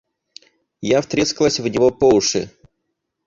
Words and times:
Я 0.95 0.99
втрескалась 1.01 1.59
в 1.59 1.67
него 1.67 1.91
по 1.91 2.05
уши. 2.09 2.49